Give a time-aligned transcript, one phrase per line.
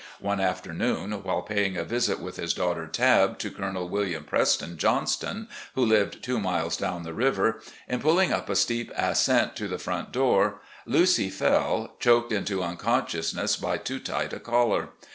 [0.19, 5.47] One afternoon, while paying a visit with his daughter, Tabb, to Colonel William Preston Johnston,
[5.75, 9.77] who lived two miles down the river, in pulling up a steep ascent to the
[9.77, 14.89] front door, "Lucy" fell, choked into unconsciousness by too tight a collar.